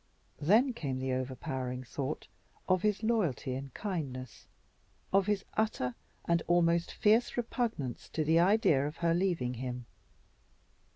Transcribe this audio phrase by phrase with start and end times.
[0.39, 2.27] Then came the overpowering thought
[2.67, 4.47] of his loyalty and kindness,
[5.13, 5.93] of his utter
[6.25, 9.85] and almost fierce repugnance to the idea of her leaving him.